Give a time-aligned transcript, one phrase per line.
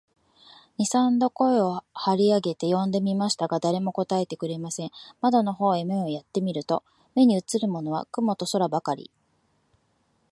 [0.79, 4.89] 二三度声を張り上げて呼んでみましたが、誰も答えてくれません。
[5.21, 9.11] 窓の方へ目をやって見ると、目にうつるものは雲と空ばかり、